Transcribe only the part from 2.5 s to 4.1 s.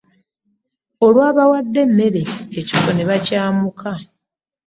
ekifo n'ebakyamuka